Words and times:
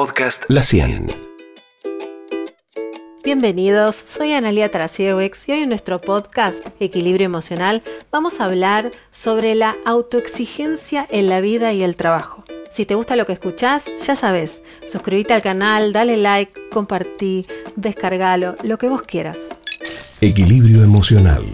podcast 0.00 0.42
La 0.48 0.62
100. 0.62 1.08
Bienvenidos, 3.22 3.96
soy 3.96 4.32
Analia 4.32 4.70
Trasiewicz 4.70 5.46
y 5.46 5.52
hoy 5.52 5.58
en 5.58 5.68
nuestro 5.68 6.00
podcast 6.00 6.66
Equilibrio 6.80 7.26
Emocional 7.26 7.82
vamos 8.10 8.40
a 8.40 8.46
hablar 8.46 8.92
sobre 9.10 9.54
la 9.54 9.76
autoexigencia 9.84 11.06
en 11.10 11.28
la 11.28 11.42
vida 11.42 11.74
y 11.74 11.82
el 11.82 11.96
trabajo. 11.96 12.44
Si 12.70 12.86
te 12.86 12.94
gusta 12.94 13.14
lo 13.14 13.26
que 13.26 13.34
escuchás, 13.34 13.92
ya 14.06 14.16
sabes, 14.16 14.62
suscríbete 14.90 15.34
al 15.34 15.42
canal, 15.42 15.92
dale 15.92 16.16
like, 16.16 16.58
compartí, 16.70 17.46
descargalo, 17.76 18.54
lo 18.62 18.78
que 18.78 18.88
vos 18.88 19.02
quieras. 19.02 19.36
Equilibrio 20.22 20.82
Emocional. 20.82 21.44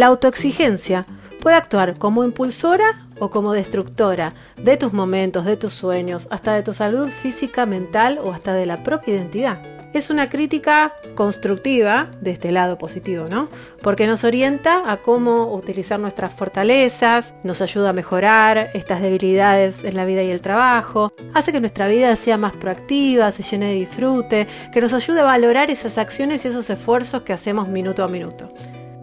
La 0.00 0.06
autoexigencia 0.06 1.04
puede 1.42 1.56
actuar 1.56 1.98
como 1.98 2.24
impulsora 2.24 2.86
o 3.18 3.28
como 3.28 3.52
destructora 3.52 4.32
de 4.56 4.78
tus 4.78 4.94
momentos, 4.94 5.44
de 5.44 5.58
tus 5.58 5.74
sueños, 5.74 6.26
hasta 6.30 6.54
de 6.54 6.62
tu 6.62 6.72
salud 6.72 7.06
física, 7.06 7.66
mental 7.66 8.18
o 8.18 8.32
hasta 8.32 8.54
de 8.54 8.64
la 8.64 8.82
propia 8.82 9.16
identidad. 9.16 9.60
Es 9.92 10.08
una 10.08 10.30
crítica 10.30 10.94
constructiva 11.14 12.10
de 12.22 12.30
este 12.30 12.50
lado 12.50 12.78
positivo, 12.78 13.26
¿no? 13.28 13.50
Porque 13.82 14.06
nos 14.06 14.24
orienta 14.24 14.90
a 14.90 14.96
cómo 14.96 15.52
utilizar 15.52 16.00
nuestras 16.00 16.32
fortalezas, 16.32 17.34
nos 17.44 17.60
ayuda 17.60 17.90
a 17.90 17.92
mejorar 17.92 18.70
estas 18.72 19.02
debilidades 19.02 19.84
en 19.84 19.96
la 19.96 20.06
vida 20.06 20.22
y 20.22 20.30
el 20.30 20.40
trabajo, 20.40 21.12
hace 21.34 21.52
que 21.52 21.60
nuestra 21.60 21.88
vida 21.88 22.16
sea 22.16 22.38
más 22.38 22.56
proactiva, 22.56 23.32
se 23.32 23.42
llene 23.42 23.66
de 23.66 23.74
disfrute, 23.74 24.46
que 24.72 24.80
nos 24.80 24.94
ayude 24.94 25.20
a 25.20 25.24
valorar 25.24 25.70
esas 25.70 25.98
acciones 25.98 26.46
y 26.46 26.48
esos 26.48 26.70
esfuerzos 26.70 27.20
que 27.20 27.34
hacemos 27.34 27.68
minuto 27.68 28.02
a 28.02 28.08
minuto. 28.08 28.50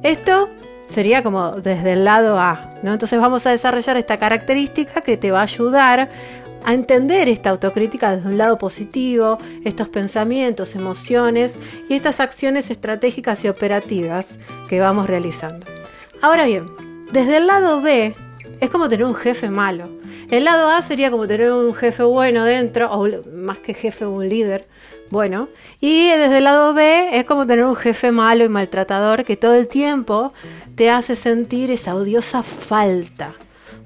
Esto 0.01 0.49
sería 0.89 1.23
como 1.23 1.51
desde 1.51 1.93
el 1.93 2.05
lado 2.05 2.39
A, 2.39 2.75
¿no? 2.83 2.93
Entonces 2.93 3.19
vamos 3.19 3.45
a 3.45 3.51
desarrollar 3.51 3.97
esta 3.97 4.17
característica 4.17 5.01
que 5.01 5.17
te 5.17 5.31
va 5.31 5.39
a 5.39 5.43
ayudar 5.43 6.09
a 6.65 6.73
entender 6.73 7.29
esta 7.29 7.49
autocrítica 7.49 8.15
desde 8.15 8.29
un 8.29 8.37
lado 8.37 8.57
positivo, 8.57 9.37
estos 9.63 9.89
pensamientos, 9.89 10.75
emociones 10.75 11.55
y 11.87 11.93
estas 11.93 12.19
acciones 12.19 12.69
estratégicas 12.69 13.43
y 13.45 13.47
operativas 13.47 14.25
que 14.67 14.79
vamos 14.79 15.07
realizando. 15.07 15.65
Ahora 16.21 16.45
bien, 16.45 16.67
desde 17.11 17.37
el 17.37 17.47
lado 17.47 17.81
B 17.81 18.13
es 18.59 18.69
como 18.69 18.89
tener 18.89 19.05
un 19.05 19.15
jefe 19.15 19.49
malo. 19.49 19.96
El 20.29 20.43
lado 20.43 20.69
A 20.71 20.81
sería 20.81 21.09
como 21.09 21.27
tener 21.27 21.51
un 21.51 21.73
jefe 21.73 22.03
bueno 22.03 22.43
dentro, 22.43 22.91
o 22.91 23.07
más 23.31 23.59
que 23.59 23.73
jefe, 23.73 24.05
un 24.05 24.27
líder 24.27 24.67
bueno. 25.09 25.49
Y 25.79 26.09
desde 26.09 26.39
el 26.39 26.43
lado 26.43 26.73
B 26.73 27.17
es 27.17 27.23
como 27.25 27.47
tener 27.47 27.65
un 27.65 27.75
jefe 27.75 28.11
malo 28.11 28.43
y 28.43 28.49
maltratador 28.49 29.23
que 29.23 29.37
todo 29.37 29.55
el 29.55 29.67
tiempo 29.67 30.33
te 30.75 30.89
hace 30.89 31.15
sentir 31.15 31.71
esa 31.71 31.95
odiosa 31.95 32.43
falta. 32.43 33.33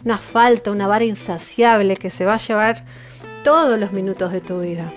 Una 0.04 0.18
falta, 0.18 0.72
una 0.72 0.88
vara 0.88 1.06
insaciable 1.06 1.96
que 1.96 2.10
se 2.10 2.26
va 2.26 2.34
a 2.34 2.38
llevar 2.38 2.84
todos 3.44 3.80
los 3.80 3.92
minutos 3.92 4.32
de 4.32 4.42
tu 4.42 4.62
vida. 4.62 4.92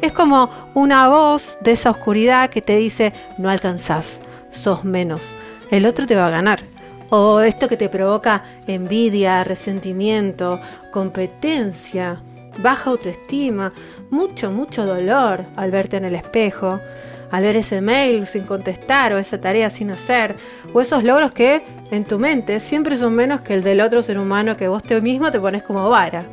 Es 0.00 0.12
como 0.12 0.50
una 0.74 1.08
voz 1.08 1.58
de 1.60 1.72
esa 1.72 1.90
oscuridad 1.90 2.50
que 2.50 2.62
te 2.62 2.76
dice, 2.76 3.12
no 3.38 3.48
alcanzás, 3.48 4.20
sos 4.50 4.84
menos, 4.84 5.34
el 5.70 5.86
otro 5.86 6.06
te 6.06 6.16
va 6.16 6.26
a 6.26 6.30
ganar. 6.30 6.75
O 7.10 7.40
esto 7.40 7.68
que 7.68 7.76
te 7.76 7.88
provoca 7.88 8.44
envidia, 8.66 9.44
resentimiento, 9.44 10.60
competencia, 10.90 12.20
baja 12.58 12.90
autoestima, 12.90 13.72
mucho, 14.10 14.50
mucho 14.50 14.86
dolor 14.86 15.44
al 15.56 15.70
verte 15.70 15.96
en 15.96 16.04
el 16.04 16.14
espejo, 16.14 16.80
al 17.30 17.42
ver 17.42 17.56
ese 17.56 17.80
mail 17.80 18.26
sin 18.26 18.44
contestar 18.44 19.12
o 19.12 19.18
esa 19.18 19.40
tarea 19.40 19.70
sin 19.70 19.90
hacer, 19.90 20.36
o 20.72 20.80
esos 20.80 21.04
logros 21.04 21.32
que 21.32 21.62
en 21.90 22.04
tu 22.04 22.18
mente 22.18 22.60
siempre 22.60 22.96
son 22.96 23.14
menos 23.14 23.40
que 23.40 23.54
el 23.54 23.62
del 23.62 23.80
otro 23.80 24.02
ser 24.02 24.18
humano 24.18 24.56
que 24.56 24.68
vos 24.68 24.82
te 24.82 25.00
mismo 25.00 25.30
te 25.30 25.40
pones 25.40 25.62
como 25.62 25.88
vara. 25.88 26.24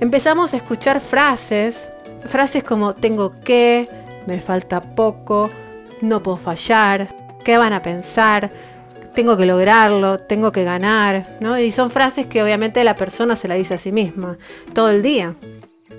Empezamos 0.00 0.52
a 0.52 0.58
escuchar 0.58 1.00
frases, 1.00 1.90
frases 2.26 2.62
como 2.64 2.94
tengo 2.94 3.40
que, 3.40 3.88
me 4.26 4.40
falta 4.40 4.80
poco, 4.80 5.50
no 6.00 6.22
puedo 6.22 6.36
fallar, 6.36 7.08
qué 7.44 7.56
van 7.56 7.72
a 7.72 7.82
pensar, 7.82 8.50
tengo 9.18 9.36
que 9.36 9.46
lograrlo, 9.46 10.16
tengo 10.16 10.52
que 10.52 10.62
ganar, 10.62 11.26
¿no? 11.40 11.58
Y 11.58 11.72
son 11.72 11.90
frases 11.90 12.26
que 12.26 12.40
obviamente 12.40 12.84
la 12.84 12.94
persona 12.94 13.34
se 13.34 13.48
la 13.48 13.56
dice 13.56 13.74
a 13.74 13.78
sí 13.78 13.90
misma 13.90 14.38
todo 14.74 14.90
el 14.90 15.02
día. 15.02 15.34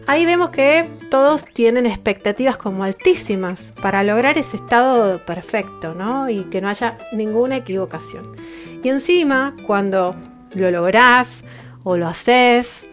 Ahí 0.07 0.25
vemos 0.25 0.51
que 0.51 0.89
todos 1.11 1.43
tienen 1.43 1.85
expectativas 1.85 2.55
como 2.55 2.85
altísimas 2.85 3.73
para 3.81 4.03
lograr 4.03 4.37
ese 4.37 4.55
estado 4.55 5.25
perfecto, 5.25 5.93
¿no? 5.93 6.29
Y 6.29 6.45
que 6.45 6.61
no 6.61 6.69
haya 6.69 6.97
ninguna 7.11 7.57
equivocación. 7.57 8.37
Y 8.81 8.87
encima, 8.87 9.53
cuando 9.67 10.15
lo 10.55 10.71
lográs 10.71 11.43
o 11.83 11.97
lo 11.97 12.07
haces, 12.07 12.85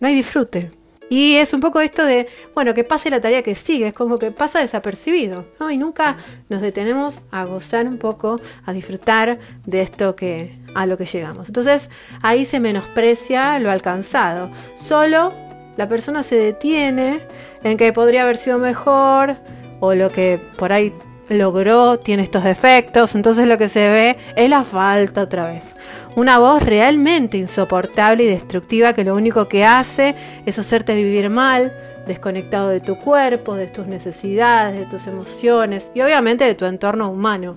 no 0.00 0.08
hay 0.08 0.14
disfrute. 0.14 0.70
Y 1.12 1.36
es 1.36 1.52
un 1.52 1.60
poco 1.60 1.82
esto 1.82 2.06
de, 2.06 2.26
bueno, 2.54 2.72
que 2.72 2.84
pase 2.84 3.10
la 3.10 3.20
tarea 3.20 3.42
que 3.42 3.54
sigue, 3.54 3.88
es 3.88 3.92
como 3.92 4.18
que 4.18 4.30
pasa 4.30 4.60
desapercibido, 4.60 5.44
¿no? 5.60 5.70
Y 5.70 5.76
nunca 5.76 6.16
nos 6.48 6.62
detenemos 6.62 7.20
a 7.30 7.44
gozar 7.44 7.86
un 7.86 7.98
poco, 7.98 8.40
a 8.64 8.72
disfrutar 8.72 9.38
de 9.66 9.82
esto 9.82 10.16
que 10.16 10.58
a 10.74 10.86
lo 10.86 10.96
que 10.96 11.04
llegamos. 11.04 11.48
Entonces, 11.48 11.90
ahí 12.22 12.46
se 12.46 12.60
menosprecia 12.60 13.58
lo 13.58 13.70
alcanzado. 13.70 14.50
Solo 14.74 15.34
la 15.76 15.86
persona 15.86 16.22
se 16.22 16.36
detiene 16.36 17.20
en 17.62 17.76
que 17.76 17.92
podría 17.92 18.22
haber 18.22 18.38
sido 18.38 18.56
mejor 18.56 19.36
o 19.80 19.94
lo 19.94 20.10
que 20.10 20.40
por 20.56 20.72
ahí 20.72 20.94
logró 21.32 21.98
tiene 21.98 22.22
estos 22.22 22.44
defectos, 22.44 23.14
entonces 23.14 23.46
lo 23.46 23.58
que 23.58 23.68
se 23.68 23.88
ve 23.88 24.16
es 24.36 24.50
la 24.50 24.64
falta 24.64 25.22
otra 25.22 25.50
vez. 25.50 25.74
Una 26.16 26.38
voz 26.38 26.62
realmente 26.62 27.38
insoportable 27.38 28.24
y 28.24 28.26
destructiva 28.26 28.92
que 28.92 29.04
lo 29.04 29.14
único 29.14 29.48
que 29.48 29.64
hace 29.64 30.14
es 30.46 30.58
hacerte 30.58 30.94
vivir 30.94 31.30
mal, 31.30 31.72
desconectado 32.06 32.68
de 32.68 32.80
tu 32.80 32.98
cuerpo, 32.98 33.54
de 33.54 33.68
tus 33.68 33.86
necesidades, 33.86 34.78
de 34.78 34.86
tus 34.86 35.06
emociones 35.06 35.90
y 35.94 36.02
obviamente 36.02 36.44
de 36.44 36.54
tu 36.54 36.64
entorno 36.64 37.10
humano. 37.10 37.56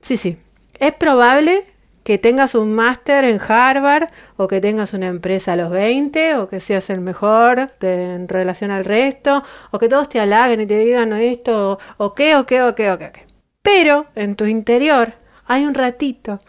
Sí, 0.00 0.16
sí, 0.16 0.38
es 0.78 0.92
probable 0.94 1.64
que 2.02 2.18
tengas 2.18 2.54
un 2.54 2.74
máster 2.74 3.24
en 3.24 3.38
Harvard 3.40 4.08
o 4.36 4.48
que 4.48 4.60
tengas 4.60 4.94
una 4.94 5.06
empresa 5.06 5.52
a 5.52 5.56
los 5.56 5.70
20 5.70 6.36
o 6.36 6.48
que 6.48 6.60
seas 6.60 6.90
el 6.90 7.00
mejor 7.00 7.72
en 7.80 8.28
relación 8.28 8.70
al 8.70 8.84
resto 8.84 9.42
o 9.70 9.78
que 9.78 9.88
todos 9.88 10.08
te 10.08 10.20
halaguen 10.20 10.62
y 10.62 10.66
te 10.66 10.78
digan 10.78 11.12
esto 11.12 11.78
o 11.98 12.14
qué 12.14 12.36
o 12.36 12.46
qué 12.46 12.62
o 12.62 12.74
qué 12.74 12.90
o 12.90 12.98
qué. 12.98 13.26
Pero 13.62 14.06
en 14.14 14.36
tu 14.36 14.46
interior 14.46 15.14
hay 15.46 15.66
un 15.66 15.74
ratito 15.74 16.40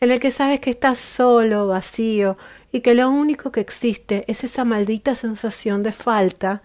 en 0.00 0.10
el 0.10 0.20
que 0.20 0.30
sabes 0.30 0.60
que 0.60 0.70
estás 0.70 0.98
solo, 0.98 1.66
vacío 1.66 2.38
y 2.72 2.80
que 2.80 2.94
lo 2.94 3.10
único 3.10 3.52
que 3.52 3.60
existe 3.60 4.24
es 4.28 4.44
esa 4.44 4.64
maldita 4.64 5.14
sensación 5.14 5.82
de 5.82 5.92
falta 5.92 6.62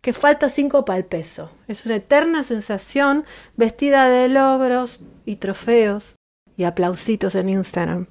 que 0.00 0.12
falta 0.12 0.50
cinco 0.50 0.84
para 0.84 1.02
peso. 1.04 1.50
Es 1.66 1.86
una 1.86 1.96
eterna 1.96 2.44
sensación 2.44 3.24
vestida 3.56 4.10
de 4.10 4.28
logros 4.28 5.04
y 5.24 5.36
trofeos 5.36 6.16
y 6.56 6.64
aplausitos 6.64 7.34
en 7.34 7.48
Instagram. 7.48 8.06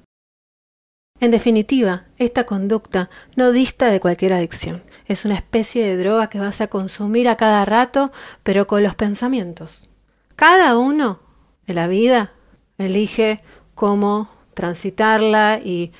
En 1.20 1.30
definitiva, 1.30 2.06
esta 2.18 2.44
conducta 2.44 3.08
no 3.36 3.52
dista 3.52 3.86
de 3.86 4.00
cualquier 4.00 4.32
adicción. 4.32 4.82
Es 5.06 5.24
una 5.24 5.36
especie 5.36 5.86
de 5.86 5.96
droga 5.96 6.28
que 6.28 6.40
vas 6.40 6.60
a 6.60 6.66
consumir 6.66 7.28
a 7.28 7.36
cada 7.36 7.64
rato, 7.64 8.10
pero 8.42 8.66
con 8.66 8.82
los 8.82 8.96
pensamientos. 8.96 9.90
Cada 10.34 10.76
uno 10.76 11.20
en 11.66 11.76
la 11.76 11.86
vida 11.86 12.32
elige 12.78 13.42
cómo 13.74 14.28
transitarla 14.54 15.60
y, 15.64 15.92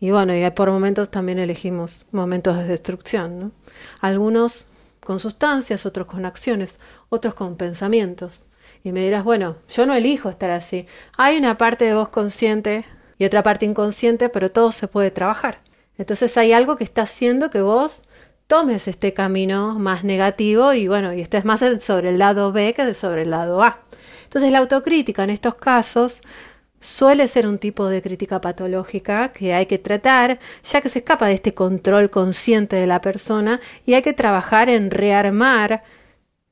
y 0.00 0.10
bueno, 0.10 0.34
y 0.34 0.50
por 0.50 0.70
momentos 0.70 1.10
también 1.10 1.38
elegimos 1.38 2.06
momentos 2.10 2.56
de 2.56 2.64
destrucción. 2.64 3.38
¿no? 3.38 3.52
Algunos 4.00 4.66
con 5.04 5.20
sustancias, 5.20 5.84
otros 5.84 6.06
con 6.06 6.24
acciones, 6.24 6.80
otros 7.10 7.34
con 7.34 7.56
pensamientos. 7.56 8.46
Y 8.84 8.92
me 8.92 9.02
dirás, 9.04 9.24
bueno, 9.24 9.56
yo 9.68 9.86
no 9.86 9.94
elijo 9.94 10.28
estar 10.28 10.50
así. 10.50 10.86
Hay 11.16 11.36
una 11.36 11.56
parte 11.56 11.84
de 11.84 11.94
vos 11.94 12.08
consciente 12.08 12.84
y 13.18 13.24
otra 13.24 13.42
parte 13.42 13.64
inconsciente, 13.64 14.28
pero 14.28 14.50
todo 14.50 14.72
se 14.72 14.88
puede 14.88 15.10
trabajar. 15.10 15.60
Entonces 15.98 16.36
hay 16.36 16.52
algo 16.52 16.76
que 16.76 16.84
está 16.84 17.02
haciendo 17.02 17.50
que 17.50 17.62
vos 17.62 18.02
tomes 18.46 18.88
este 18.88 19.14
camino 19.14 19.78
más 19.78 20.04
negativo 20.04 20.74
y 20.74 20.88
bueno, 20.88 21.14
y 21.14 21.20
estés 21.20 21.44
más 21.44 21.62
sobre 21.80 22.10
el 22.10 22.18
lado 22.18 22.52
B 22.52 22.74
que 22.74 22.94
sobre 22.94 23.22
el 23.22 23.30
lado 23.30 23.62
A. 23.62 23.80
Entonces 24.24 24.50
la 24.50 24.58
autocrítica 24.58 25.24
en 25.24 25.30
estos 25.30 25.54
casos 25.54 26.22
suele 26.80 27.28
ser 27.28 27.46
un 27.46 27.58
tipo 27.58 27.88
de 27.88 28.02
crítica 28.02 28.40
patológica 28.40 29.30
que 29.30 29.54
hay 29.54 29.66
que 29.66 29.78
tratar, 29.78 30.40
ya 30.64 30.80
que 30.80 30.88
se 30.88 30.98
escapa 30.98 31.28
de 31.28 31.34
este 31.34 31.54
control 31.54 32.10
consciente 32.10 32.76
de 32.76 32.86
la 32.86 33.00
persona 33.00 33.60
y 33.86 33.94
hay 33.94 34.02
que 34.02 34.12
trabajar 34.12 34.68
en 34.68 34.90
rearmar 34.90 35.84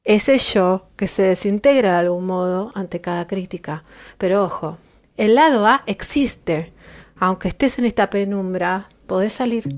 ese 0.04 0.38
yo 0.38 0.86
que 0.96 1.08
se 1.08 1.22
desintegra 1.22 1.92
de 1.92 1.98
algún 1.98 2.26
modo 2.26 2.72
ante 2.74 3.00
cada 3.00 3.26
crítica. 3.26 3.84
Pero 4.18 4.44
ojo, 4.44 4.78
el 5.16 5.34
lado 5.34 5.66
A 5.66 5.82
existe. 5.86 6.72
Aunque 7.18 7.48
estés 7.48 7.78
en 7.78 7.84
esta 7.84 8.08
penumbra, 8.08 8.88
podés 9.06 9.34
salir. 9.34 9.68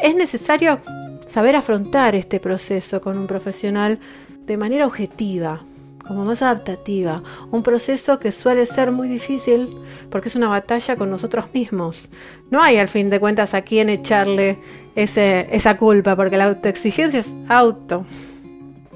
Es 0.00 0.14
necesario 0.14 0.80
saber 1.26 1.56
afrontar 1.56 2.14
este 2.14 2.40
proceso 2.40 3.00
con 3.00 3.18
un 3.18 3.26
profesional 3.26 3.98
de 4.46 4.56
manera 4.56 4.86
objetiva, 4.86 5.64
como 6.06 6.24
más 6.24 6.42
adaptativa, 6.42 7.22
un 7.50 7.62
proceso 7.62 8.18
que 8.18 8.32
suele 8.32 8.66
ser 8.66 8.90
muy 8.90 9.08
difícil 9.08 9.76
porque 10.10 10.28
es 10.28 10.34
una 10.34 10.48
batalla 10.48 10.96
con 10.96 11.10
nosotros 11.10 11.46
mismos. 11.54 12.10
No 12.50 12.62
hay 12.62 12.78
al 12.78 12.88
fin 12.88 13.10
de 13.10 13.20
cuentas 13.20 13.54
a 13.54 13.62
quién 13.62 13.88
echarle 13.88 14.58
esa 14.96 15.76
culpa, 15.76 16.16
porque 16.16 16.36
la 16.36 16.46
autoexigencia 16.46 17.20
es 17.20 17.36
auto, 17.48 18.04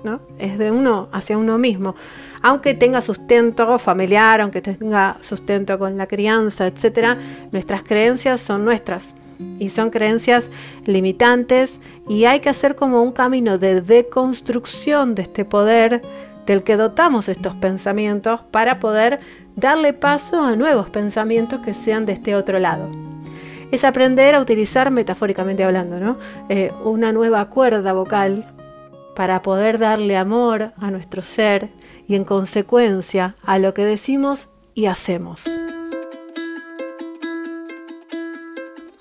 ¿no? 0.02 0.20
Es 0.38 0.58
de 0.58 0.70
uno 0.70 1.08
hacia 1.12 1.38
uno 1.38 1.56
mismo. 1.56 1.94
Aunque 2.42 2.74
tenga 2.74 3.00
sustento 3.00 3.78
familiar, 3.78 4.40
aunque 4.40 4.60
tenga 4.60 5.16
sustento 5.20 5.78
con 5.78 5.96
la 5.96 6.06
crianza, 6.06 6.66
etc., 6.66 7.16
nuestras 7.52 7.84
creencias 7.84 8.40
son 8.40 8.64
nuestras 8.64 9.14
y 9.58 9.70
son 9.70 9.90
creencias 9.90 10.50
limitantes 10.84 11.80
y 12.08 12.24
hay 12.26 12.40
que 12.40 12.50
hacer 12.50 12.74
como 12.74 13.02
un 13.02 13.12
camino 13.12 13.58
de 13.58 13.80
deconstrucción 13.80 15.14
de 15.14 15.22
este 15.22 15.44
poder 15.44 16.02
del 16.46 16.62
que 16.62 16.76
dotamos 16.76 17.28
estos 17.28 17.54
pensamientos 17.54 18.40
para 18.50 18.80
poder 18.80 19.20
darle 19.56 19.92
paso 19.92 20.42
a 20.42 20.56
nuevos 20.56 20.90
pensamientos 20.90 21.60
que 21.60 21.74
sean 21.74 22.06
de 22.06 22.12
este 22.12 22.34
otro 22.34 22.58
lado. 22.58 22.90
Es 23.70 23.84
aprender 23.84 24.34
a 24.34 24.40
utilizar, 24.40 24.90
metafóricamente 24.90 25.64
hablando, 25.64 25.98
¿no? 25.98 26.18
Eh, 26.48 26.70
una 26.84 27.12
nueva 27.12 27.46
cuerda 27.46 27.92
vocal 27.92 28.54
para 29.16 29.42
poder 29.42 29.78
darle 29.78 30.16
amor 30.16 30.72
a 30.76 30.90
nuestro 30.90 31.22
ser 31.22 31.70
y 32.06 32.16
en 32.16 32.24
consecuencia 32.24 33.36
a 33.44 33.58
lo 33.58 33.74
que 33.74 33.84
decimos 33.84 34.48
y 34.74 34.86
hacemos. 34.86 35.44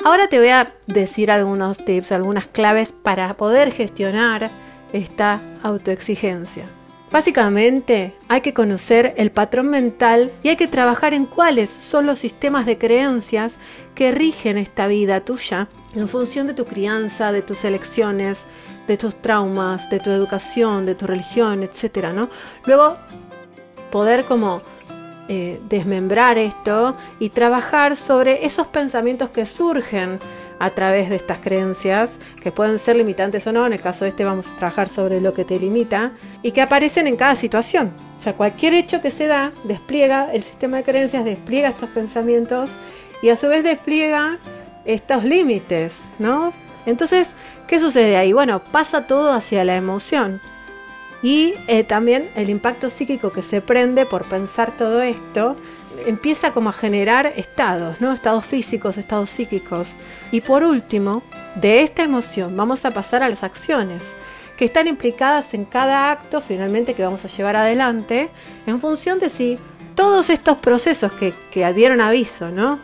Ahora 0.06 0.28
te 0.28 0.38
voy 0.38 0.50
a 0.50 0.74
decir 0.86 1.32
algunos 1.32 1.84
tips, 1.86 2.12
algunas 2.12 2.46
claves 2.46 2.92
para 2.92 3.36
poder 3.36 3.72
gestionar 3.72 4.52
esta 4.92 5.42
autoexigencia. 5.64 6.66
Básicamente 7.14 8.16
hay 8.28 8.42
que 8.42 8.56
conocer 8.56 9.14
el 9.18 9.32
patrón 9.32 9.68
mental 9.68 10.32
y 10.42 10.50
hay 10.50 10.56
que 10.56 10.68
trabajar 10.68 11.14
en 11.14 11.28
cuáles 11.28 11.70
son 11.70 12.08
los 12.08 12.18
sistemas 12.18 12.66
de 12.66 12.80
creencias 12.80 13.58
que 13.94 14.12
rigen 14.12 14.58
esta 14.58 14.88
vida 14.88 15.24
tuya 15.24 15.68
en 15.94 16.08
función 16.08 16.48
de 16.48 16.56
tu 16.56 16.66
crianza, 16.66 17.32
de 17.32 17.44
tus 17.44 17.66
elecciones, 17.66 18.46
de 18.88 18.98
tus 18.98 19.22
traumas, 19.22 19.92
de 19.92 20.00
tu 20.00 20.10
educación, 20.10 20.88
de 20.88 20.96
tu 20.96 21.06
religión, 21.06 21.62
etc. 21.62 22.08
¿no? 22.16 22.30
Luego 22.66 22.98
poder 23.92 24.26
como 24.26 24.64
eh, 25.28 25.62
desmembrar 25.70 26.40
esto 26.40 26.98
y 27.20 27.30
trabajar 27.30 27.96
sobre 27.96 28.44
esos 28.44 28.66
pensamientos 28.66 29.30
que 29.30 29.46
surgen 29.46 30.18
a 30.60 30.70
través 30.70 31.10
de 31.10 31.16
estas 31.16 31.40
creencias, 31.40 32.18
que 32.42 32.52
pueden 32.52 32.80
ser 32.80 32.96
limitantes 32.96 33.46
o 33.48 33.52
no, 33.52 33.66
en 33.66 33.74
el 33.74 33.82
caso 33.82 34.06
de 34.06 34.10
este 34.10 34.24
vamos 34.24 34.48
a 34.48 34.56
trabajar 34.56 34.90
sobre 34.90 35.22
lo 35.22 35.34
que 35.34 35.46
te 35.46 35.60
limita, 35.60 36.14
y 36.42 36.52
que 36.52 36.62
aparecen 36.62 37.08
en 37.08 37.16
cada 37.16 37.36
situación. 37.36 37.92
O 38.20 38.22
sea, 38.22 38.34
cualquier 38.34 38.74
hecho 38.74 39.02
que 39.02 39.12
se 39.12 39.28
da, 39.28 39.52
despliega 39.64 40.34
el 40.34 40.44
sistema 40.44 40.78
de 40.78 40.84
creencias, 40.84 41.26
despliega 41.26 41.70
estos 41.70 41.90
pensamientos 41.90 42.70
y 43.22 43.30
a 43.30 43.36
su 43.36 43.48
vez 43.48 43.64
despliega 43.64 44.38
estos 44.86 45.24
límites, 45.24 45.96
¿no? 46.20 46.54
Entonces, 46.86 47.30
¿qué 47.68 47.80
sucede 47.80 48.18
ahí? 48.18 48.34
Bueno, 48.34 48.60
pasa 48.60 49.08
todo 49.08 49.32
hacia 49.32 49.64
la 49.64 49.76
emoción. 49.76 50.42
Y 51.22 51.54
eh, 51.68 51.86
también 51.86 52.30
el 52.36 52.50
impacto 52.50 52.90
psíquico 52.90 53.32
que 53.32 53.42
se 53.42 53.62
prende 53.62 54.06
por 54.06 54.26
pensar 54.26 54.76
todo 54.76 55.02
esto 55.02 55.56
empieza 56.08 56.52
como 56.52 56.70
a 56.70 56.74
generar 56.74 57.34
estados, 57.36 58.02
¿no? 58.02 58.14
Estados 58.14 58.46
físicos, 58.46 58.98
estados 58.98 59.30
psíquicos. 59.30 59.96
Y 60.32 60.42
por 60.42 60.64
último, 60.64 61.24
de 61.56 61.82
esta 61.82 62.04
emoción 62.04 62.56
vamos 62.56 62.86
a 62.86 62.92
pasar 62.92 63.24
a 63.24 63.30
las 63.30 63.44
acciones 63.44 64.02
que 64.58 64.66
están 64.66 64.88
implicadas 64.88 65.54
en 65.54 65.66
cada 65.66 66.12
acto 66.12 66.42
finalmente 66.42 66.94
que 66.94 67.04
vamos 67.04 67.26
a 67.26 67.28
llevar 67.28 67.56
adelante 67.56 68.30
en 68.68 68.80
función 68.80 69.20
de 69.20 69.30
si 69.30 69.58
todos 69.96 70.30
estos 70.30 70.58
procesos 70.58 71.12
que, 71.14 71.34
que 71.52 71.72
dieron 71.74 72.02
aviso, 72.02 72.50
¿no? 72.50 72.80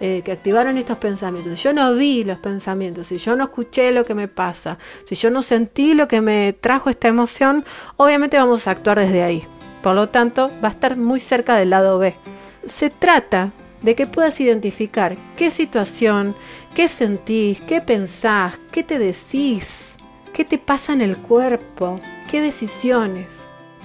Eh, 0.00 0.22
que 0.24 0.32
activaron 0.32 0.76
estos 0.76 0.98
pensamientos, 0.98 1.56
si 1.56 1.64
yo 1.64 1.72
no 1.72 1.94
vi 1.94 2.24
los 2.24 2.38
pensamientos, 2.38 3.06
si 3.06 3.18
yo 3.18 3.36
no 3.36 3.44
escuché 3.44 3.92
lo 3.92 4.04
que 4.04 4.14
me 4.14 4.26
pasa, 4.26 4.76
si 5.06 5.14
yo 5.14 5.30
no 5.30 5.40
sentí 5.40 5.94
lo 5.94 6.08
que 6.08 6.20
me 6.20 6.52
trajo 6.52 6.90
esta 6.90 7.06
emoción, 7.06 7.64
obviamente 7.96 8.36
vamos 8.36 8.66
a 8.66 8.72
actuar 8.72 8.98
desde 8.98 9.22
ahí. 9.22 9.46
Por 9.82 9.94
lo 9.94 10.08
tanto, 10.08 10.50
va 10.62 10.68
a 10.68 10.72
estar 10.72 10.96
muy 10.96 11.20
cerca 11.20 11.56
del 11.56 11.70
lado 11.70 11.98
B. 11.98 12.16
Se 12.66 12.90
trata 12.90 13.52
de 13.82 13.94
que 13.94 14.06
puedas 14.06 14.40
identificar 14.40 15.16
qué 15.36 15.50
situación, 15.50 16.34
qué 16.74 16.88
sentís, 16.88 17.60
qué 17.60 17.80
pensás, 17.80 18.58
qué 18.72 18.82
te 18.82 18.98
decís, 18.98 19.96
qué 20.32 20.44
te 20.44 20.58
pasa 20.58 20.92
en 20.94 21.02
el 21.02 21.18
cuerpo, 21.18 22.00
qué 22.30 22.40
decisiones, 22.40 23.26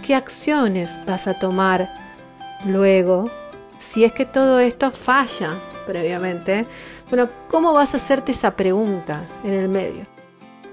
qué 0.05 0.15
acciones 0.15 0.89
vas 1.05 1.27
a 1.27 1.37
tomar 1.37 1.89
luego 2.65 3.29
si 3.79 4.03
es 4.03 4.13
que 4.13 4.25
todo 4.25 4.59
esto 4.59 4.91
falla 4.91 5.57
previamente, 5.85 6.65
bueno, 7.09 7.29
¿cómo 7.47 7.73
vas 7.73 7.93
a 7.93 7.97
hacerte 7.97 8.31
esa 8.31 8.55
pregunta 8.55 9.23
en 9.43 9.53
el 9.53 9.67
medio? 9.67 10.05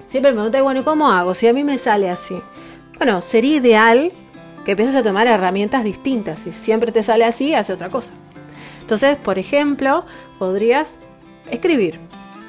Siempre 0.09 0.33
me 0.33 0.37
preguntas, 0.37 0.63
bueno, 0.63 0.85
¿cómo 0.85 1.11
hago? 1.11 1.35
Si 1.35 1.49
a 1.49 1.53
mí 1.53 1.65
me 1.65 1.79
sale 1.79 2.11
así. 2.11 2.41
Bueno, 2.99 3.21
sería 3.21 3.57
ideal 3.57 4.13
que 4.67 4.73
empieces 4.73 4.95
a 4.97 5.03
tomar 5.03 5.27
herramientas 5.27 5.83
distintas. 5.83 6.41
Si 6.41 6.53
siempre 6.53 6.93
te 6.93 7.03
sale 7.03 7.25
así, 7.25 7.55
hace 7.55 7.73
otra 7.73 7.89
cosa. 7.89 8.11
Entonces, 8.83 9.17
por 9.17 9.39
ejemplo, 9.39 10.05
podrías 10.39 10.99
escribir 11.51 11.99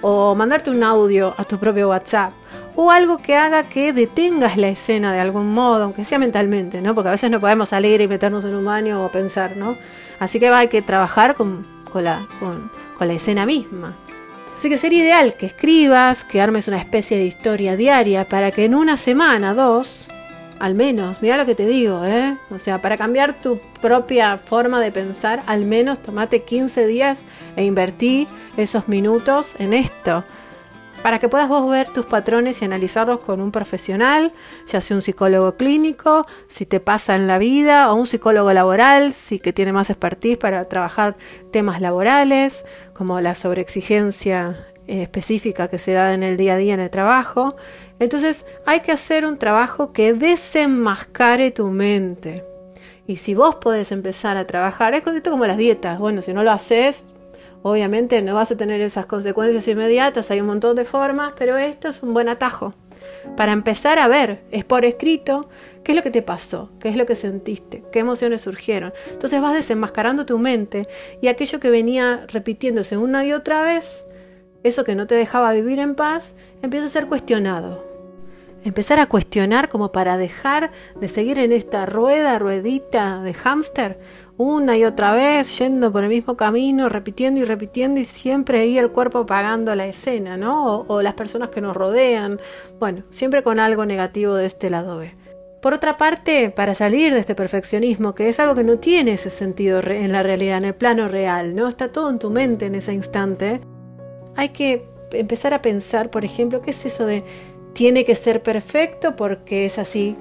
o 0.01 0.35
mandarte 0.35 0.69
un 0.69 0.83
audio 0.83 1.33
a 1.37 1.45
tu 1.45 1.57
propio 1.57 1.87
WhatsApp 1.87 2.33
o 2.75 2.91
algo 2.91 3.17
que 3.17 3.35
haga 3.35 3.63
que 3.63 3.93
detengas 3.93 4.57
la 4.57 4.67
escena 4.67 5.13
de 5.13 5.21
algún 5.21 5.53
modo, 5.53 5.85
aunque 5.85 6.03
sea 6.03 6.19
mentalmente, 6.19 6.81
¿no? 6.81 6.93
Porque 6.93 7.07
a 7.07 7.13
veces 7.13 7.31
no 7.31 7.39
podemos 7.39 7.69
salir 7.69 8.01
y 8.01 8.07
meternos 8.09 8.43
en 8.43 8.53
un 8.53 8.65
baño 8.65 9.05
o 9.05 9.09
pensar, 9.09 9.55
¿no? 9.55 9.77
Así 10.19 10.39
que 10.39 10.49
hay 10.49 10.67
que 10.67 10.81
trabajar 10.81 11.33
con 11.33 11.77
con 11.89 12.03
la, 12.03 12.25
con, 12.39 12.69
la 12.99 13.13
escena 13.13 13.45
misma. 13.45 13.95
Así 14.57 14.69
que 14.69 14.77
sería 14.77 15.03
ideal 15.03 15.35
que 15.35 15.45
escribas, 15.45 16.23
que 16.23 16.41
armes 16.41 16.67
una 16.67 16.77
especie 16.77 17.17
de 17.17 17.25
historia 17.25 17.75
diaria 17.75 18.25
para 18.25 18.51
que 18.51 18.65
en 18.65 18.73
una 18.73 18.97
semana, 18.97 19.53
dos, 19.53 20.07
al 20.59 20.75
menos, 20.75 21.21
mira 21.21 21.37
lo 21.37 21.45
que 21.45 21.55
te 21.55 21.65
digo, 21.65 22.05
¿eh? 22.05 22.35
O 22.49 22.59
sea, 22.59 22.81
para 22.81 22.97
cambiar 22.97 23.33
tu 23.33 23.59
propia 23.81 24.37
forma 24.37 24.79
de 24.79 24.91
pensar, 24.91 25.43
al 25.47 25.65
menos 25.65 25.99
tomate 25.99 26.43
15 26.43 26.87
días 26.87 27.23
e 27.55 27.63
invertí 27.63 28.27
esos 28.57 28.87
minutos 28.87 29.55
en 29.59 29.73
esto 29.73 30.23
para 31.07 31.19
que 31.19 31.29
puedas 31.29 31.47
vos 31.47 31.69
ver 31.69 31.87
tus 31.87 32.05
patrones 32.05 32.61
y 32.61 32.65
analizarlos 32.65 33.19
con 33.19 33.39
un 33.39 33.51
profesional, 33.51 34.33
ya 34.65 34.81
sea 34.81 34.97
un 34.97 35.01
psicólogo 35.01 35.55
clínico, 35.55 36.25
si 36.47 36.65
te 36.65 36.79
pasa 36.79 37.15
en 37.15 37.27
la 37.27 37.37
vida, 37.37 37.91
o 37.91 37.95
un 37.95 38.07
psicólogo 38.07 38.51
laboral, 38.51 39.13
si 39.13 39.39
que 39.39 39.53
tiene 39.53 39.73
más 39.73 39.89
expertise 39.89 40.37
para 40.37 40.65
trabajar 40.65 41.15
temas 41.51 41.81
laborales, 41.81 42.65
como 42.93 43.21
la 43.21 43.35
sobreexigencia 43.35 44.67
específica 44.87 45.67
que 45.67 45.77
se 45.77 45.93
da 45.93 46.13
en 46.13 46.23
el 46.23 46.37
día 46.37 46.53
a 46.53 46.57
día 46.57 46.73
en 46.73 46.79
el 46.79 46.89
trabajo. 46.89 47.55
Entonces 47.99 48.45
hay 48.65 48.79
que 48.79 48.91
hacer 48.91 49.25
un 49.25 49.37
trabajo 49.37 49.91
que 49.91 50.13
desenmascare 50.13 51.51
tu 51.51 51.67
mente. 51.67 52.43
Y 53.05 53.17
si 53.17 53.35
vos 53.35 53.55
podés 53.55 53.91
empezar 53.91 54.37
a 54.37 54.47
trabajar, 54.47 54.93
es 54.93 55.03
como 55.23 55.45
las 55.45 55.57
dietas. 55.57 55.97
Bueno, 55.99 56.21
si 56.21 56.33
no 56.33 56.43
lo 56.43 56.51
haces, 56.51 57.05
Obviamente 57.63 58.21
no 58.21 58.35
vas 58.35 58.51
a 58.51 58.57
tener 58.57 58.81
esas 58.81 59.07
consecuencias 59.07 59.67
inmediatas, 59.67 60.31
hay 60.31 60.41
un 60.41 60.47
montón 60.47 60.75
de 60.75 60.85
formas, 60.85 61.33
pero 61.37 61.57
esto 61.57 61.89
es 61.89 62.03
un 62.03 62.13
buen 62.13 62.29
atajo. 62.29 62.73
Para 63.35 63.51
empezar 63.51 63.99
a 63.99 64.07
ver, 64.07 64.43
es 64.51 64.63
por 64.63 64.85
escrito, 64.85 65.49
qué 65.83 65.91
es 65.91 65.95
lo 65.95 66.03
que 66.03 66.11
te 66.11 66.21
pasó, 66.21 66.69
qué 66.79 66.89
es 66.89 66.95
lo 66.95 67.05
que 67.05 67.15
sentiste, 67.15 67.83
qué 67.91 67.99
emociones 67.99 68.41
surgieron. 68.41 68.93
Entonces 69.11 69.41
vas 69.41 69.53
desenmascarando 69.53 70.25
tu 70.25 70.37
mente 70.37 70.87
y 71.21 71.27
aquello 71.27 71.59
que 71.59 71.69
venía 71.69 72.25
repitiéndose 72.27 72.97
una 72.97 73.25
y 73.25 73.33
otra 73.33 73.61
vez, 73.61 74.05
eso 74.67 74.83
que 74.83 74.95
no 74.95 75.07
te 75.07 75.15
dejaba 75.15 75.53
vivir 75.53 75.79
en 75.79 75.95
paz, 75.95 76.35
empieza 76.61 76.87
a 76.87 76.89
ser 76.89 77.07
cuestionado. 77.07 77.87
Empezar 78.63 78.99
a 78.99 79.05
cuestionar 79.05 79.69
como 79.69 79.91
para 79.91 80.17
dejar 80.17 80.71
de 80.99 81.07
seguir 81.07 81.39
en 81.39 81.53
esta 81.53 81.85
rueda, 81.85 82.37
ruedita 82.37 83.21
de 83.21 83.33
hámster, 83.33 83.99
una 84.35 84.77
y 84.77 84.83
otra 84.83 85.13
vez, 85.13 85.57
yendo 85.57 85.91
por 85.91 86.03
el 86.03 86.09
mismo 86.09 86.35
camino, 86.35 86.89
repitiendo 86.89 87.39
y 87.39 87.45
repitiendo 87.45 87.99
y 87.99 88.03
siempre 88.03 88.59
ahí 88.59 88.77
el 88.77 88.91
cuerpo 88.91 89.25
pagando 89.25 89.73
la 89.75 89.87
escena, 89.87 90.37
¿no? 90.37 90.85
O, 90.87 91.01
las 91.01 91.13
personas 91.13 91.49
que 91.49 91.61
nos 91.61 91.75
rodean, 91.75 92.39
bueno, 92.79 93.03
siempre 93.09 93.41
con 93.41 93.59
algo 93.59 93.85
negativo 93.85 94.35
de 94.35 94.45
este 94.45 94.69
lado 94.69 94.97
B. 94.97 95.15
Por 95.61 95.73
otra 95.73 95.97
parte, 95.97 96.51
para 96.51 96.75
salir 96.75 97.13
de 97.13 97.19
este 97.19 97.35
perfeccionismo, 97.35 98.13
que 98.13 98.29
es 98.29 98.39
algo 98.39 98.53
que 98.53 98.63
no 98.63 98.77
tiene 98.77 99.13
ese 99.13 99.29
sentido 99.29 99.81
en 99.81 100.11
la 100.11 100.23
realidad, 100.23 100.57
en 100.57 100.65
el 100.65 100.75
plano 100.75 101.07
real, 101.07 101.55
¿no? 101.55 101.67
Está 101.67 101.91
todo 101.91 102.09
en 102.09 102.19
tu 102.19 102.29
mente 102.29 102.67
en 102.67 102.75
ese 102.75 102.93
instante, 102.93 103.61
hay 104.37 104.49
que 104.49 104.85
empezar 105.11 105.53
a 105.53 105.61
pensar, 105.61 106.09
por 106.09 106.23
ejemplo, 106.23 106.61
¿qué 106.61 106.71
es 106.71 106.85
eso 106.85 107.05
de 107.05 107.25
tiene 107.73 108.05
que 108.05 108.15
ser 108.15 108.41
perfecto 108.41 109.15
porque 109.15 109.65
es 109.65 109.77
así? 109.79 110.15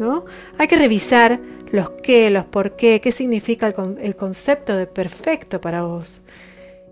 ¿No? 0.00 0.24
Hay 0.58 0.66
que 0.66 0.76
revisar 0.76 1.38
los 1.70 1.90
qué, 1.90 2.30
los 2.30 2.44
por 2.44 2.76
qué, 2.76 3.00
qué 3.00 3.12
significa 3.12 3.72
el, 4.00 4.16
concepto 4.16 4.74
de 4.74 4.86
perfecto 4.86 5.60
para 5.60 5.82
vos. 5.82 6.22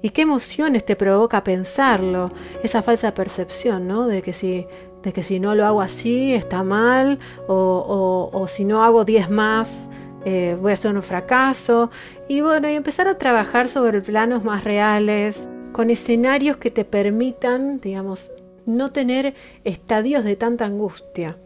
¿Y 0.03 0.11
qué 0.11 0.23
emociones 0.23 0.85
te 0.85 0.97
provoca 0.97 1.45
pensarlo? 1.45 2.31
Esa 2.63 2.83
falsa 2.83 3.13
percepción, 3.13 3.89
¿no? 3.89 4.07
De 4.07 4.23
que 4.23 4.33
si 4.33 4.67
de 5.03 5.15
que 5.15 5.23
si 5.23 5.41
no 5.41 5.55
lo 5.55 5.65
hago 5.65 5.81
así 5.81 6.35
está 6.35 6.63
mal, 6.63 7.19
o, 7.47 8.45
si 8.49 8.67
no 8.67 8.85
hago 8.85 9.07
10 9.07 9.31
más, 9.31 9.89
eh, 10.27 10.59
voy 10.61 10.73
a 10.73 10.77
ser 10.77 10.95
un 10.95 11.03
fracaso. 11.03 11.91
Y 12.29 12.43
bueno, 12.43 12.69
y 12.71 12.75
empezar 12.75 13.09
a 13.09 13.17
trabajar 13.17 13.69
sobre 13.69 14.03
planos 14.03 14.45
más 14.45 14.63
reales, 14.65 15.49
con 15.73 15.91
escenarios 15.91 16.57
que 16.57 16.71
te 16.71 16.85
permitan, 16.85 17.81
digamos, 17.81 18.33
no 18.67 18.93
tener 18.93 19.35
estadios 19.65 20.25
de 20.25 20.37
tanta 20.37 20.65
angustia. 20.65 21.37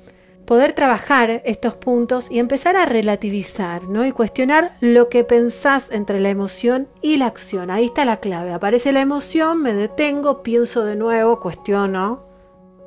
Poder 0.44 0.72
trabajar 0.72 1.40
estos 1.46 1.74
puntos 1.74 2.30
y 2.30 2.38
empezar 2.38 2.76
a 2.76 2.84
relativizar, 2.84 3.84
¿no? 3.84 4.04
Y 4.04 4.12
cuestionar 4.12 4.76
lo 4.80 5.08
que 5.08 5.24
pensás 5.24 5.90
entre 5.90 6.20
la 6.20 6.28
emoción 6.28 6.88
y 7.00 7.16
la 7.16 7.26
acción. 7.26 7.70
Ahí 7.70 7.86
está 7.86 8.04
la 8.04 8.20
clave. 8.20 8.52
Aparece 8.52 8.92
la 8.92 9.00
emoción, 9.00 9.62
me 9.62 9.72
detengo, 9.72 10.42
pienso 10.42 10.84
de 10.84 10.96
nuevo, 10.96 11.40
cuestiono, 11.40 12.26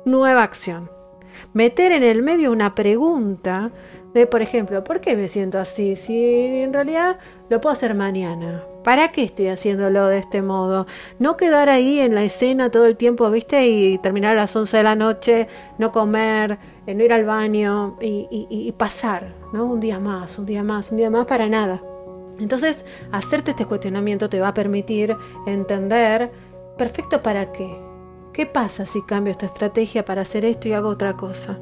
nueva 0.04 0.44
acción. 0.44 0.90
Meter 1.52 1.92
en 1.92 2.04
el 2.04 2.22
medio 2.22 2.52
una 2.52 2.76
pregunta 2.76 3.72
de, 4.14 4.26
por 4.26 4.40
ejemplo, 4.40 4.84
¿por 4.84 5.00
qué 5.00 5.16
me 5.16 5.28
siento 5.28 5.58
así? 5.58 5.96
Si 5.96 6.62
en 6.62 6.72
realidad 6.72 7.18
lo 7.48 7.60
puedo 7.60 7.72
hacer 7.72 7.94
mañana. 7.94 8.64
¿Para 8.88 9.12
qué 9.12 9.24
estoy 9.24 9.48
haciéndolo 9.48 10.06
de 10.06 10.16
este 10.16 10.40
modo? 10.40 10.86
No 11.18 11.36
quedar 11.36 11.68
ahí 11.68 12.00
en 12.00 12.14
la 12.14 12.22
escena 12.22 12.70
todo 12.70 12.86
el 12.86 12.96
tiempo, 12.96 13.30
¿viste? 13.30 13.66
Y 13.66 13.98
terminar 13.98 14.32
a 14.32 14.40
las 14.40 14.56
11 14.56 14.78
de 14.78 14.82
la 14.82 14.94
noche, 14.94 15.46
no 15.76 15.92
comer, 15.92 16.58
eh, 16.86 16.94
no 16.94 17.04
ir 17.04 17.12
al 17.12 17.26
baño 17.26 17.98
y, 18.00 18.26
y 18.30 18.72
pasar, 18.72 19.34
¿no? 19.52 19.66
Un 19.66 19.78
día 19.78 20.00
más, 20.00 20.38
un 20.38 20.46
día 20.46 20.62
más, 20.62 20.90
un 20.90 20.96
día 20.96 21.10
más 21.10 21.26
para 21.26 21.50
nada. 21.50 21.82
Entonces, 22.38 22.86
hacerte 23.12 23.50
este 23.50 23.66
cuestionamiento 23.66 24.30
te 24.30 24.40
va 24.40 24.48
a 24.48 24.54
permitir 24.54 25.14
entender, 25.46 26.32
perfecto, 26.78 27.22
¿para 27.22 27.52
qué? 27.52 27.78
¿Qué 28.32 28.46
pasa 28.46 28.86
si 28.86 29.02
cambio 29.02 29.32
esta 29.32 29.44
estrategia 29.44 30.06
para 30.06 30.22
hacer 30.22 30.46
esto 30.46 30.66
y 30.66 30.72
hago 30.72 30.88
otra 30.88 31.14
cosa? 31.14 31.58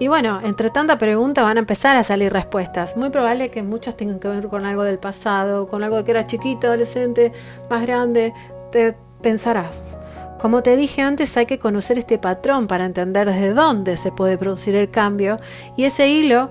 Y 0.00 0.06
bueno, 0.06 0.40
entre 0.44 0.70
tanta 0.70 0.96
pregunta 0.96 1.42
van 1.42 1.56
a 1.56 1.60
empezar 1.60 1.96
a 1.96 2.04
salir 2.04 2.32
respuestas. 2.32 2.96
Muy 2.96 3.10
probable 3.10 3.50
que 3.50 3.64
muchas 3.64 3.96
tengan 3.96 4.20
que 4.20 4.28
ver 4.28 4.48
con 4.48 4.64
algo 4.64 4.84
del 4.84 4.98
pasado, 4.98 5.66
con 5.66 5.82
algo 5.82 6.04
que 6.04 6.12
era 6.12 6.26
chiquito, 6.26 6.68
adolescente, 6.68 7.32
más 7.68 7.82
grande. 7.82 8.32
Te 8.70 8.96
pensarás. 9.20 9.96
Como 10.38 10.62
te 10.62 10.76
dije 10.76 11.02
antes, 11.02 11.36
hay 11.36 11.46
que 11.46 11.58
conocer 11.58 11.98
este 11.98 12.16
patrón 12.18 12.68
para 12.68 12.86
entender 12.86 13.26
desde 13.26 13.54
dónde 13.54 13.96
se 13.96 14.12
puede 14.12 14.38
producir 14.38 14.76
el 14.76 14.88
cambio 14.88 15.40
y 15.76 15.84
ese 15.84 16.08
hilo 16.08 16.50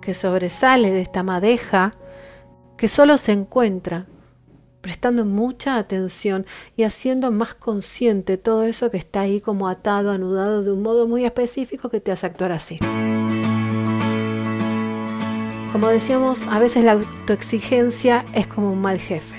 que 0.00 0.14
sobresale 0.14 0.90
de 0.90 1.02
esta 1.02 1.22
madeja 1.22 1.92
que 2.78 2.88
solo 2.88 3.18
se 3.18 3.32
encuentra 3.32 4.06
prestando 4.86 5.24
mucha 5.24 5.78
atención 5.78 6.46
y 6.76 6.84
haciendo 6.84 7.32
más 7.32 7.56
consciente 7.56 8.36
todo 8.36 8.62
eso 8.62 8.88
que 8.88 8.98
está 8.98 9.22
ahí 9.22 9.40
como 9.40 9.66
atado, 9.66 10.12
anudado 10.12 10.62
de 10.62 10.70
un 10.70 10.80
modo 10.80 11.08
muy 11.08 11.24
específico 11.24 11.88
que 11.88 12.00
te 12.00 12.12
hace 12.12 12.24
actuar 12.24 12.52
así. 12.52 12.78
Como 15.72 15.88
decíamos, 15.88 16.44
a 16.48 16.60
veces 16.60 16.84
la 16.84 16.92
autoexigencia 16.92 18.24
es 18.32 18.46
como 18.46 18.70
un 18.70 18.80
mal 18.80 19.00
jefe. 19.00 19.34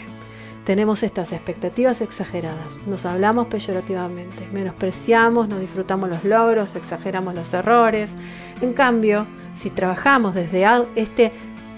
Tenemos 0.66 1.02
estas 1.02 1.32
expectativas 1.32 2.02
exageradas, 2.02 2.86
nos 2.86 3.06
hablamos 3.06 3.48
peyorativamente, 3.48 4.50
menospreciamos, 4.52 5.48
no 5.48 5.60
disfrutamos 5.60 6.10
los 6.10 6.26
logros, 6.26 6.76
exageramos 6.76 7.36
los 7.36 7.54
errores. 7.54 8.12
En 8.60 8.74
cambio, 8.74 9.28
si 9.56 9.70
trabajamos 9.70 10.36
desde 10.36 10.66
este 10.98 11.32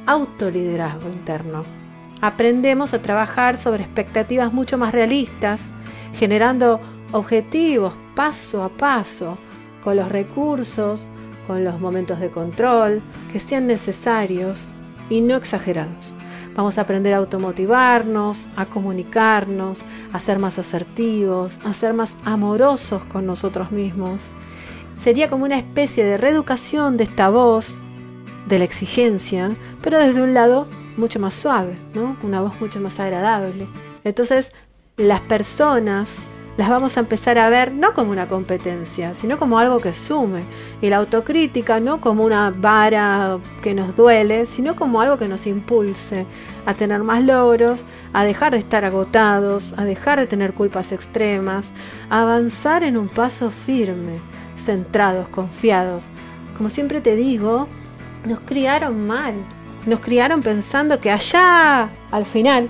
autoliderazgo 0.08 1.08
interno, 1.08 1.79
aprendemos 2.22 2.94
a 2.94 3.02
trabajar 3.02 3.58
sobre 3.58 3.84
expectativas 3.84 4.54
mucho 4.54 4.78
más 4.78 4.94
realistas, 4.94 5.74
generando 6.14 6.80
objetivos 7.12 7.94
paso 8.16 8.64
a 8.64 8.70
paso, 8.70 9.38
con 9.84 9.96
los 9.96 10.10
recursos, 10.10 11.08
con 11.48 11.64
los 11.64 11.80
momentos 11.80 12.20
de 12.20 12.30
control 12.30 13.02
que 13.32 13.40
sean 13.40 13.68
necesarios 13.68 14.74
y 15.10 15.22
no 15.22 15.36
exagerados. 15.36 16.14
Vamos 16.56 16.78
a 16.78 16.82
aprender 16.82 17.14
a 17.14 17.18
automotivarnos, 17.18 18.50
a 18.56 18.66
comunicarnos, 18.66 19.84
a 20.12 20.20
ser 20.20 20.40
más 20.40 20.60
asertivos, 20.60 21.60
a 21.64 21.74
ser 21.74 21.94
más 21.94 22.16
amorosos 22.26 23.06
con 23.06 23.26
nosotros 23.26 23.72
mismos. 23.72 24.26
Sería 24.96 25.30
como 25.30 25.46
una 25.46 25.58
especie 25.58 26.04
de 26.04 26.18
reeducación 26.18 26.98
de 26.98 27.06
esta 27.06 27.30
voz, 27.30 27.82
de 28.48 28.60
la 28.60 28.66
exigencia, 28.66 29.52
pero 29.82 30.00
desde 30.00 30.22
un 30.22 30.34
lado 30.34 30.68
mucho 31.00 31.20
más 31.20 31.34
suave, 31.34 31.77
¿no? 31.96 32.18
Una 32.22 32.41
voz 32.41 32.60
mucho 32.62 32.79
más 32.79 33.00
agradable. 33.00 33.68
Entonces, 34.03 34.53
las 34.98 35.22
personas 35.22 36.10
las 36.60 36.68
vamos 36.68 36.98
a 36.98 37.00
empezar 37.00 37.38
a 37.38 37.48
ver 37.48 37.72
no 37.72 37.94
como 37.94 38.12
una 38.12 38.27
competencia, 38.27 39.13
sino 39.13 39.38
como 39.38 39.60
algo 39.60 39.79
que 39.79 39.94
sume. 39.94 40.44
Y 40.82 40.89
la 40.89 40.98
autocrítica 40.98 41.79
no 41.79 42.01
como 42.01 42.25
una 42.25 42.51
vara 42.51 43.39
que 43.62 43.74
nos 43.74 43.96
duele, 43.96 44.46
sino 44.46 44.75
como 44.75 45.00
algo 45.00 45.18
que 45.18 45.29
nos 45.29 45.48
impulse 45.48 46.25
a 46.65 46.74
tener 46.74 47.01
más 47.01 47.24
logros, 47.24 47.86
a 48.12 48.25
dejar 48.25 48.51
de 48.51 48.58
estar 48.58 48.84
agotados, 48.84 49.74
a 49.77 49.86
dejar 49.86 50.20
de 50.20 50.27
tener 50.27 50.53
culpas 50.53 50.91
extremas, 50.91 51.72
a 52.10 52.24
avanzar 52.24 52.84
en 52.84 52.98
un 52.98 53.08
paso 53.08 53.51
firme, 53.51 54.20
centrados, 54.58 55.29
confiados. 55.29 56.08
Como 56.58 56.70
siempre 56.70 57.00
te 57.00 57.15
digo, 57.15 57.70
nos 58.25 58.41
criaron 58.41 59.08
mal, 59.08 59.34
nos 59.89 60.00
criaron 60.00 60.41
pensando 60.41 61.00
que 61.00 61.12
allá, 61.12 61.89
al 62.12 62.25
final, 62.25 62.69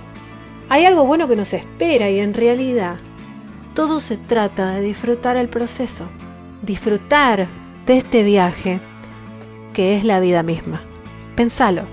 hay 0.68 0.84
algo 0.84 1.04
bueno 1.04 1.28
que 1.28 1.36
nos 1.36 1.52
espera 1.52 2.10
y 2.10 2.18
en 2.20 2.34
realidad 2.34 2.96
todo 3.74 4.00
se 4.00 4.16
trata 4.16 4.72
de 4.72 4.80
disfrutar 4.82 5.36
el 5.36 5.48
proceso, 5.48 6.08
disfrutar 6.62 7.46
de 7.86 7.96
este 7.96 8.22
viaje 8.22 8.80
que 9.72 9.96
es 9.96 10.04
la 10.04 10.20
vida 10.20 10.42
misma. 10.42 10.82
Pensalo. 11.36 11.86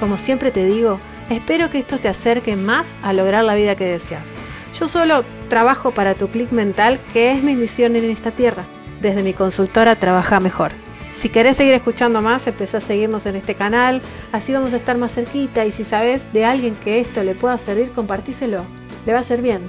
Como 0.00 0.16
siempre 0.16 0.50
te 0.50 0.66
digo, 0.66 0.98
espero 1.30 1.70
que 1.70 1.78
esto 1.78 1.98
te 1.98 2.08
acerque 2.08 2.56
más 2.56 2.96
a 3.02 3.12
lograr 3.12 3.44
la 3.44 3.54
vida 3.54 3.76
que 3.76 3.86
deseas. 3.86 4.32
Yo 4.78 4.88
solo 4.88 5.24
trabajo 5.48 5.92
para 5.92 6.14
tu 6.14 6.28
clic 6.28 6.50
mental, 6.50 7.00
que 7.12 7.30
es 7.30 7.42
mi 7.42 7.54
misión 7.54 7.96
en 7.96 8.10
esta 8.10 8.32
tierra. 8.32 8.64
Desde 9.00 9.22
mi 9.22 9.32
consultora 9.32 9.96
Trabaja 9.96 10.40
Mejor. 10.40 10.83
Si 11.16 11.28
querés 11.28 11.56
seguir 11.56 11.74
escuchando 11.74 12.20
más, 12.20 12.46
empezá 12.46 12.78
a 12.78 12.80
seguirnos 12.80 13.24
en 13.26 13.36
este 13.36 13.54
canal, 13.54 14.02
así 14.32 14.52
vamos 14.52 14.72
a 14.72 14.76
estar 14.76 14.98
más 14.98 15.14
cerquita 15.14 15.64
y 15.64 15.70
si 15.70 15.84
sabes 15.84 16.32
de 16.32 16.44
alguien 16.44 16.74
que 16.74 17.00
esto 17.00 17.22
le 17.22 17.34
pueda 17.34 17.56
servir, 17.56 17.92
compartíselo, 17.92 18.64
le 19.06 19.12
va 19.12 19.20
a 19.20 19.24
ser 19.24 19.40
bien. 19.40 19.62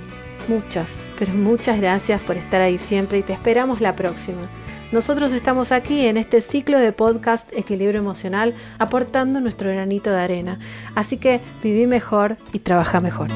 Muchas, 0.48 0.90
pero 1.18 1.34
muchas 1.34 1.80
gracias 1.80 2.22
por 2.22 2.38
estar 2.38 2.62
ahí 2.62 2.78
siempre 2.78 3.20
y 3.20 3.24
te 3.24 3.34
esperamos 3.34 3.80
la 3.80 3.96
próxima. 3.96 4.42
Nosotros 4.92 5.32
estamos 5.34 5.72
aquí 5.72 6.06
en 6.06 6.18
este 6.18 6.42
ciclo 6.42 6.80
de 6.80 6.92
podcast 6.92 7.52
Equilibrio 7.54 8.00
Emocional 8.00 8.54
aportando 8.78 9.40
nuestro 9.40 9.70
granito 9.70 10.12
de 10.12 10.20
arena. 10.20 10.60
Así 10.94 11.18
que 11.18 11.42
viví 11.64 11.88
mejor 11.88 12.38
y 12.54 12.60
trabaja 12.60 13.02
mejor. 13.02 13.30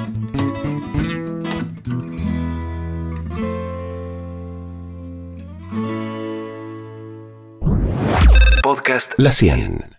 La 9.17 9.31
100. 9.31 9.98